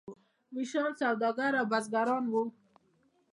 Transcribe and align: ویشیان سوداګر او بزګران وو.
ویشیان 0.55 0.91
سوداګر 1.01 1.53
او 1.59 1.65
بزګران 1.71 2.23
وو. 2.29 2.43